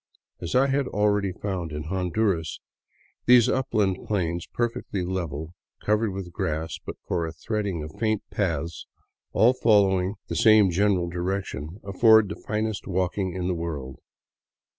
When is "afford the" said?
11.83-12.35